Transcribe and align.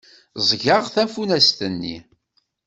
Ẓẓgeɣ 0.45 0.83
tafunast-nni. 0.93 1.97